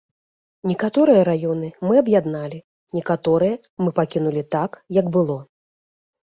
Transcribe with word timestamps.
Некаторыя 0.69 1.19
раёны 1.27 1.69
мы 1.87 1.99
аб'ядналі, 2.03 2.59
некаторыя 3.01 3.55
мы 3.83 3.89
пакінулі 4.01 4.43
так, 4.57 4.71
як 4.99 5.05
было. 5.19 5.37